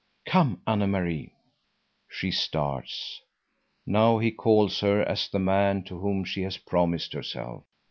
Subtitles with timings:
[0.25, 1.35] "Come, Anne Marie!"
[2.09, 3.21] She starts.
[3.85, 7.65] Now he calls her as the man to whom she has promised herself.